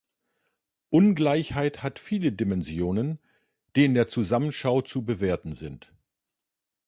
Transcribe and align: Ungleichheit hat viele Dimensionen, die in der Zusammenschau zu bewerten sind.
Ungleichheit 0.89 1.83
hat 1.83 1.99
viele 1.99 2.31
Dimensionen, 2.31 3.19
die 3.75 3.85
in 3.85 3.93
der 3.93 4.07
Zusammenschau 4.07 4.81
zu 4.81 5.05
bewerten 5.05 5.53
sind. 5.53 5.93